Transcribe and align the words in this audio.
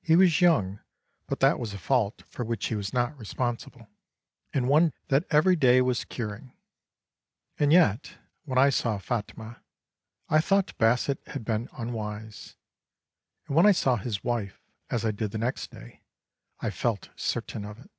He 0.00 0.16
was 0.16 0.40
young, 0.40 0.80
but 1.28 1.38
that 1.38 1.56
was 1.56 1.72
a 1.72 1.78
fault 1.78 2.24
for 2.26 2.44
which 2.44 2.66
he 2.66 2.74
was 2.74 2.92
not 2.92 3.16
responsible, 3.16 3.88
and 4.52 4.68
one 4.68 4.92
that 5.06 5.24
every 5.30 5.54
day 5.54 5.80
was 5.80 6.04
curing. 6.04 6.52
And 7.60 7.72
yet, 7.72 8.18
when 8.44 8.58
I 8.58 8.70
saw 8.70 8.98
Phatmah, 8.98 9.60
I 10.28 10.40
thought 10.40 10.76
Basset 10.78 11.18
had 11.28 11.44
been 11.44 11.68
unwise, 11.78 12.56
and 13.46 13.54
when 13.54 13.64
I 13.66 13.70
saw 13.70 13.94
his 13.94 14.24
wife, 14.24 14.60
as 14.90 15.04
I 15.04 15.12
did 15.12 15.30
the 15.30 15.38
next 15.38 15.70
day, 15.70 16.02
I 16.58 16.70
felt 16.70 17.10
certain 17.14 17.64
of 17.64 17.78
it. 17.78 17.90